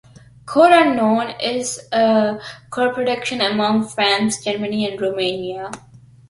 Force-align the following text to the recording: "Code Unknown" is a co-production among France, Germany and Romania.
"Code 0.47 0.71
Unknown" 0.71 1.35
is 1.39 1.79
a 1.91 2.39
co-production 2.71 3.39
among 3.39 3.87
France, 3.87 4.43
Germany 4.43 4.89
and 4.89 4.99
Romania. 4.99 5.69